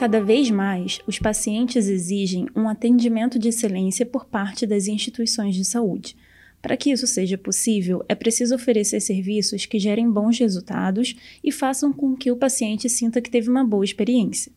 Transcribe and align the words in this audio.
Cada 0.00 0.18
vez 0.18 0.50
mais, 0.50 0.98
os 1.06 1.18
pacientes 1.18 1.86
exigem 1.86 2.46
um 2.56 2.70
atendimento 2.70 3.38
de 3.38 3.48
excelência 3.48 4.06
por 4.06 4.24
parte 4.24 4.66
das 4.66 4.86
instituições 4.88 5.54
de 5.54 5.62
saúde. 5.62 6.16
Para 6.62 6.74
que 6.74 6.90
isso 6.90 7.06
seja 7.06 7.36
possível, 7.36 8.02
é 8.08 8.14
preciso 8.14 8.54
oferecer 8.54 8.98
serviços 9.00 9.66
que 9.66 9.78
gerem 9.78 10.10
bons 10.10 10.38
resultados 10.38 11.14
e 11.44 11.52
façam 11.52 11.92
com 11.92 12.16
que 12.16 12.30
o 12.30 12.36
paciente 12.36 12.88
sinta 12.88 13.20
que 13.20 13.30
teve 13.30 13.50
uma 13.50 13.62
boa 13.62 13.84
experiência. 13.84 14.50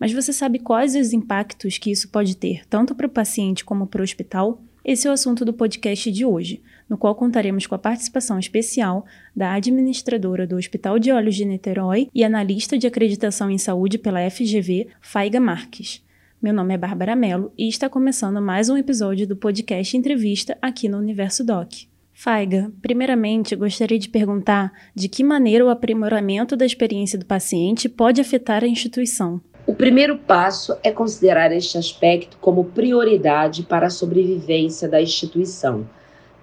Mas 0.00 0.10
você 0.10 0.32
sabe 0.32 0.58
quais 0.58 0.96
os 0.96 1.12
impactos 1.12 1.78
que 1.78 1.92
isso 1.92 2.08
pode 2.08 2.36
ter, 2.36 2.66
tanto 2.66 2.92
para 2.92 3.06
o 3.06 3.10
paciente 3.10 3.64
como 3.64 3.86
para 3.86 4.00
o 4.00 4.02
hospital? 4.02 4.60
Esse 4.88 5.06
é 5.06 5.10
o 5.10 5.12
assunto 5.12 5.44
do 5.44 5.52
podcast 5.52 6.10
de 6.10 6.24
hoje, 6.24 6.62
no 6.88 6.96
qual 6.96 7.14
contaremos 7.14 7.66
com 7.66 7.74
a 7.74 7.78
participação 7.78 8.38
especial 8.38 9.04
da 9.36 9.52
administradora 9.52 10.46
do 10.46 10.56
Hospital 10.56 10.98
de 10.98 11.12
Olhos 11.12 11.36
de 11.36 11.44
Niterói 11.44 12.08
e 12.14 12.24
analista 12.24 12.78
de 12.78 12.86
acreditação 12.86 13.50
em 13.50 13.58
saúde 13.58 13.98
pela 13.98 14.30
FGV, 14.30 14.88
Faiga 14.98 15.38
Marques. 15.38 16.02
Meu 16.40 16.54
nome 16.54 16.72
é 16.72 16.78
Bárbara 16.78 17.14
Mello 17.14 17.52
e 17.58 17.68
está 17.68 17.86
começando 17.86 18.40
mais 18.40 18.70
um 18.70 18.78
episódio 18.78 19.28
do 19.28 19.36
podcast 19.36 19.94
Entrevista 19.94 20.56
aqui 20.62 20.88
no 20.88 20.96
Universo 20.96 21.44
Doc. 21.44 21.70
Faiga, 22.14 22.72
primeiramente 22.80 23.54
gostaria 23.54 23.98
de 23.98 24.08
perguntar 24.08 24.72
de 24.94 25.06
que 25.06 25.22
maneira 25.22 25.66
o 25.66 25.68
aprimoramento 25.68 26.56
da 26.56 26.64
experiência 26.64 27.18
do 27.18 27.26
paciente 27.26 27.90
pode 27.90 28.22
afetar 28.22 28.64
a 28.64 28.66
instituição. 28.66 29.38
O 29.78 29.86
primeiro 29.88 30.18
passo 30.18 30.76
é 30.82 30.90
considerar 30.90 31.52
este 31.52 31.78
aspecto 31.78 32.36
como 32.40 32.64
prioridade 32.64 33.62
para 33.62 33.86
a 33.86 33.90
sobrevivência 33.90 34.88
da 34.88 35.00
instituição. 35.00 35.88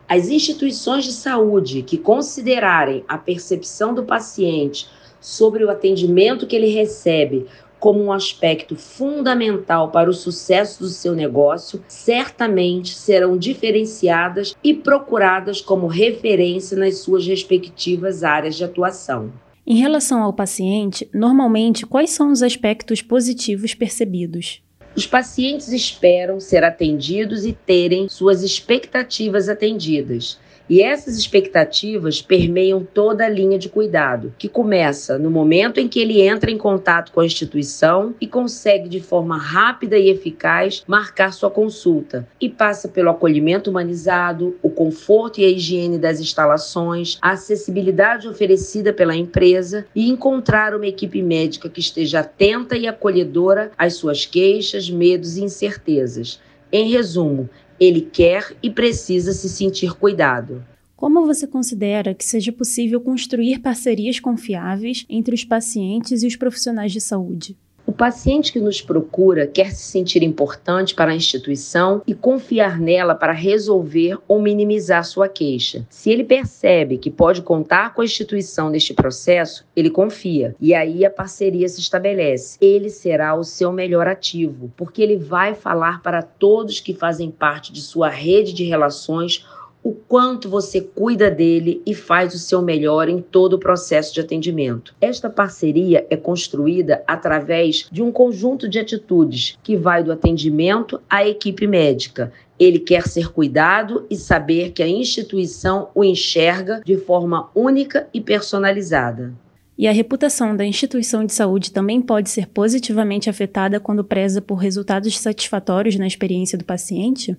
As 0.08 0.30
instituições 0.30 1.04
de 1.04 1.12
saúde 1.12 1.82
que 1.82 1.98
considerarem 1.98 3.04
a 3.10 3.18
percepção 3.18 3.94
do 3.94 4.06
paciente 4.06 4.88
sobre 5.20 5.66
o 5.66 5.70
atendimento 5.70 6.48
que 6.48 6.56
ele 6.56 6.70
recebe 6.70 7.46
como 7.78 8.02
um 8.02 8.14
aspecto 8.14 8.78
fundamental 8.78 9.92
para 9.92 10.10
o 10.10 10.14
sucesso 10.14 10.80
do 10.80 10.88
seu 10.88 11.14
negócio, 11.14 11.84
certamente 11.90 12.96
serão 12.96 13.38
diferenciadas 13.38 14.55
e 14.64 14.74
procuradas 14.74 15.60
como 15.60 15.88
referência 15.88 16.77
nas 16.77 16.99
suas 16.99 17.27
respectivas 17.27 18.24
áreas 18.24 18.55
de 18.55 18.64
atuação. 18.64 19.30
Em 19.68 19.77
relação 19.77 20.21
ao 20.21 20.32
paciente, 20.32 21.10
normalmente 21.12 21.88
quais 21.88 22.12
são 22.12 22.32
os 22.32 22.44
aspectos 22.44 23.02
positivos 23.02 23.74
percebidos? 23.74 24.62
Os 24.96 25.08
pacientes 25.08 25.70
esperam 25.70 26.40
ser 26.40 26.63
atendidos 26.63 27.46
e 27.46 27.52
terem 27.52 28.08
suas 28.08 28.43
expectativas 28.43 29.49
atendidas. 29.49 30.40
E 30.70 30.82
essas 30.82 31.18
expectativas 31.18 32.21
permeiam 32.21 32.84
toda 32.84 33.26
a 33.26 33.30
linha 33.30 33.58
de 33.60 33.70
cuidado, 33.70 34.34
que 34.38 34.49
começa 34.49 35.18
no 35.20 35.30
momento 35.30 35.80
em 35.80 35.88
que 35.88 35.99
ele 35.99 36.21
entra 36.21 36.49
em 36.49 36.58
contato 36.58 37.12
com 37.12 37.20
a 37.20 37.26
instituição 37.26 38.16
e 38.20 38.26
consegue 38.26 38.90
de 38.90 38.99
forma 38.99 39.38
rápida 39.38 39.98
e 39.98 40.10
eficaz 40.10 40.84
marcar 40.88 41.32
sua 41.34 41.52
consulta, 41.52 42.27
e 42.41 42.49
passa 42.49 42.88
pelo 42.88 43.12
acolhimento 43.12 43.70
humanizado, 43.70 44.55
o 44.62 44.70
conforto 44.70 45.40
e 45.40 45.46
a 45.46 45.49
higiene 45.49 45.99
das 45.99 46.20
instalações, 46.20 47.18
a 47.21 47.32
acessibilidade 47.32 48.27
oferecida 48.27 48.91
pela 48.91 49.16
empresa 49.16 49.86
e 49.96 50.10
encontrar 50.10 50.76
uma 50.76 50.88
equipe 50.88 51.21
médica 51.21 51.70
que 51.70 51.80
esteja 51.80 52.21
atenta 52.21 52.76
e 52.76 52.88
acolhedora 52.88 53.71
às 53.77 53.93
suas 53.96 54.26
queixas, 54.26 54.90
medos 54.90 55.38
e 55.38 55.43
incertezas. 55.43 56.40
Em 56.71 56.90
resumo, 56.90 57.49
ele 57.79 58.01
quer 58.01 58.55
e 58.62 58.70
precisa 58.70 59.34
se 59.34 59.49
sentir 59.49 59.93
cuidado. 59.93 60.63
Como 60.95 61.26
você 61.26 61.45
considera 61.45 62.13
que 62.13 62.23
seja 62.23 62.51
possível 62.51 63.01
construir 63.01 63.59
parcerias 63.59 64.19
confiáveis 64.19 65.06
entre 65.09 65.35
os 65.35 65.44
pacientes 65.44 66.23
e 66.23 66.28
os 66.28 66.35
profissionais 66.35 66.91
de 66.91 67.01
saúde? 67.01 67.57
O 67.88 67.91
paciente 67.91 68.52
que 68.52 68.59
nos 68.59 68.81
procura 68.81 69.46
quer 69.46 69.69
se 69.69 69.84
sentir 69.84 70.24
importante 70.24 70.96
para 70.96 71.12
a 71.12 71.16
instituição 71.16 72.02
e 72.08 72.16
confiar 72.16 72.80
nela 72.80 73.14
para 73.14 73.31
resolver 73.31 74.18
ou 74.28 74.42
minimizar 74.42 75.06
sua 75.06 75.30
queixa. 75.30 75.86
Se 75.88 76.09
ele 76.09 76.24
percebe 76.24 76.98
que 76.98 77.12
pode 77.12 77.44
contar 77.44 77.94
com 77.94 78.02
a 78.02 78.06
instituição 78.06 78.72
neste 78.72 78.94
processo, 78.94 79.66
ele 79.76 79.92
confia 79.92 80.56
e 80.59 80.74
aí 80.74 81.06
a 81.06 81.12
parceria 81.12 81.70
se 81.70 81.80
estabelece. 81.80 82.58
Ele 82.59 82.90
será 82.90 83.36
o 83.36 83.44
seu 83.44 83.72
melhor 83.72 84.08
ativo, 84.08 84.74
porque 84.76 85.02
ele 85.02 85.18
vai 85.18 85.54
falar 85.54 86.02
para 86.02 86.24
todos 86.24 86.80
que 86.80 86.94
fazem 86.94 87.30
parte 87.30 87.72
de 87.72 87.82
sua 87.82 88.09
rede 88.09 88.52
de 88.52 88.64
relações 88.64 89.46
o 89.85 89.94
quanto 89.94 90.50
você 90.50 90.81
cuida 90.81 91.29
dele 91.29 91.79
e 91.85 91.94
faz 91.94 92.34
o 92.34 92.40
seu 92.40 92.59
melhor 92.59 93.07
em 93.07 93.22
todo 93.22 93.53
o 93.53 93.59
processo 93.59 94.12
de 94.12 94.19
atendimento. 94.19 94.96
Esta 95.00 95.29
parceria 95.29 96.07
é 96.09 96.18
construída 96.18 97.03
através 97.06 97.88
de 97.91 98.01
um 98.01 98.12
conjunto 98.12 98.68
de 98.68 98.79
atitudes 98.79 99.59
que 99.62 99.78
vai 99.78 100.03
do 100.03 100.12
atendimento 100.12 101.00
à 101.07 101.23
equipe 101.23 101.68
médica. 101.68 102.34
Ele 102.57 102.79
quer 102.79 103.07
ser 103.07 103.31
cuidado 103.31 104.07
e 104.09 104.16
saber 104.16 104.72
que 104.72 104.81
a 104.81 104.88
instituição 104.88 105.90
o 105.94 106.03
enxerga 106.03 106.81
de 106.84 106.97
forma 106.97 107.52
única 107.53 108.07
e 108.12 108.19
personalizada. 108.19 109.35
E 109.78 109.88
a 109.88 109.91
reputação 109.91 110.56
da 110.56 110.66
instituição 110.66 111.23
de 111.23 111.34
saúde 111.34 111.72
também 111.72 112.02
pode 112.02 112.31
ser 112.31 112.47
positivamente 112.47 113.29
afetada 113.29 113.79
quando 113.79 114.03
preza 114.03 114.41
por 114.41 114.56
resultados 114.56 115.16
satisfatórios 115.19 115.96
na 115.96 116.07
experiência 116.07 116.57
do 116.57 116.66
paciente? 116.66 117.38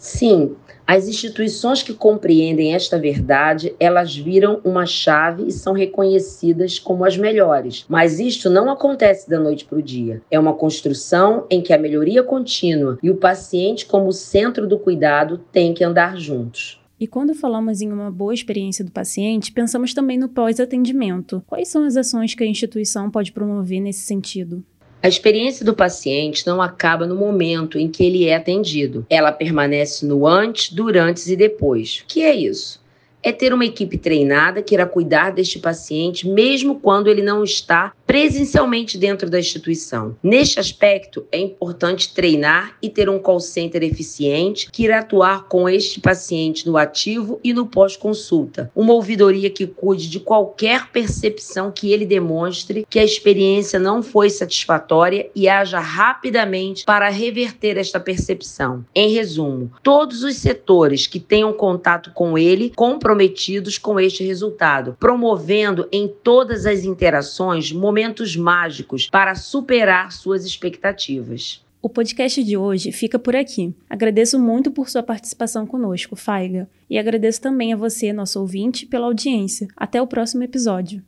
Sim, 0.00 0.56
as 0.86 1.06
instituições 1.06 1.82
que 1.82 1.92
compreendem 1.92 2.74
esta 2.74 2.98
verdade, 2.98 3.76
elas 3.78 4.16
viram 4.16 4.58
uma 4.64 4.86
chave 4.86 5.46
e 5.46 5.52
são 5.52 5.74
reconhecidas 5.74 6.78
como 6.78 7.04
as 7.04 7.18
melhores. 7.18 7.84
Mas 7.86 8.18
isto 8.18 8.48
não 8.48 8.70
acontece 8.70 9.28
da 9.28 9.38
noite 9.38 9.66
para 9.66 9.78
o 9.78 9.82
dia. 9.82 10.22
É 10.30 10.38
uma 10.38 10.54
construção 10.54 11.46
em 11.50 11.60
que 11.60 11.74
a 11.74 11.78
melhoria 11.78 12.22
contínua 12.22 12.98
e 13.02 13.10
o 13.10 13.16
paciente 13.16 13.84
como 13.84 14.10
centro 14.10 14.66
do 14.66 14.78
cuidado 14.78 15.38
têm 15.52 15.74
que 15.74 15.84
andar 15.84 16.16
juntos. 16.16 16.80
E 16.98 17.06
quando 17.06 17.34
falamos 17.34 17.82
em 17.82 17.92
uma 17.92 18.10
boa 18.10 18.32
experiência 18.32 18.84
do 18.84 18.90
paciente, 18.90 19.52
pensamos 19.52 19.92
também 19.92 20.18
no 20.18 20.30
pós-atendimento. 20.30 21.42
Quais 21.46 21.68
são 21.68 21.84
as 21.84 21.96
ações 21.96 22.34
que 22.34 22.42
a 22.42 22.46
instituição 22.46 23.10
pode 23.10 23.32
promover 23.32 23.80
nesse 23.80 24.00
sentido? 24.00 24.64
A 25.02 25.08
experiência 25.08 25.64
do 25.64 25.74
paciente 25.74 26.46
não 26.46 26.60
acaba 26.60 27.06
no 27.06 27.16
momento 27.16 27.78
em 27.78 27.88
que 27.88 28.04
ele 28.04 28.26
é 28.26 28.36
atendido. 28.36 29.06
Ela 29.08 29.32
permanece 29.32 30.04
no 30.04 30.26
antes, 30.26 30.70
durante 30.70 31.30
e 31.32 31.36
depois. 31.36 32.02
O 32.02 32.06
que 32.06 32.22
é 32.22 32.34
isso? 32.34 32.80
é 33.22 33.32
ter 33.32 33.52
uma 33.52 33.64
equipe 33.64 33.98
treinada 33.98 34.62
que 34.62 34.74
irá 34.74 34.86
cuidar 34.86 35.30
deste 35.30 35.58
paciente 35.58 36.26
mesmo 36.26 36.80
quando 36.80 37.08
ele 37.08 37.22
não 37.22 37.44
está 37.44 37.92
presencialmente 38.10 38.98
dentro 38.98 39.30
da 39.30 39.38
instituição. 39.38 40.16
Neste 40.20 40.58
aspecto, 40.58 41.24
é 41.30 41.38
importante 41.38 42.12
treinar 42.12 42.76
e 42.82 42.90
ter 42.90 43.08
um 43.08 43.20
call 43.20 43.38
center 43.38 43.84
eficiente 43.84 44.68
que 44.72 44.82
irá 44.82 44.98
atuar 44.98 45.44
com 45.44 45.68
este 45.68 46.00
paciente 46.00 46.66
no 46.66 46.76
ativo 46.76 47.38
e 47.44 47.52
no 47.52 47.66
pós-consulta. 47.66 48.68
Uma 48.74 48.94
ouvidoria 48.94 49.48
que 49.48 49.64
cuide 49.64 50.08
de 50.08 50.18
qualquer 50.18 50.90
percepção 50.90 51.70
que 51.70 51.92
ele 51.92 52.04
demonstre 52.04 52.84
que 52.90 52.98
a 52.98 53.04
experiência 53.04 53.78
não 53.78 54.02
foi 54.02 54.28
satisfatória 54.28 55.30
e 55.32 55.48
haja 55.48 55.78
rapidamente 55.78 56.84
para 56.84 57.08
reverter 57.10 57.76
esta 57.76 58.00
percepção. 58.00 58.84
Em 58.92 59.12
resumo, 59.12 59.70
todos 59.84 60.24
os 60.24 60.34
setores 60.34 61.06
que 61.06 61.20
tenham 61.20 61.52
contato 61.52 62.10
com 62.12 62.36
ele 62.36 62.72
comprometidos 62.74 63.78
com 63.78 64.00
este 64.00 64.24
resultado, 64.24 64.96
promovendo 64.98 65.86
em 65.92 66.08
todas 66.08 66.66
as 66.66 66.82
interações 66.82 67.70
momentos 68.00 68.34
mágicos 68.34 69.08
para 69.10 69.34
superar 69.34 70.10
suas 70.10 70.46
expectativas. 70.46 71.62
O 71.82 71.88
podcast 71.88 72.42
de 72.42 72.56
hoje 72.56 72.92
fica 72.92 73.18
por 73.18 73.36
aqui. 73.36 73.74
Agradeço 73.88 74.38
muito 74.38 74.70
por 74.70 74.88
sua 74.88 75.02
participação 75.02 75.66
conosco, 75.66 76.16
Faiga, 76.16 76.68
e 76.88 76.98
agradeço 76.98 77.42
também 77.42 77.74
a 77.74 77.76
você, 77.76 78.12
nosso 78.12 78.40
ouvinte, 78.40 78.86
pela 78.86 79.06
audiência. 79.06 79.68
Até 79.76 80.00
o 80.00 80.06
próximo 80.06 80.42
episódio. 80.42 81.02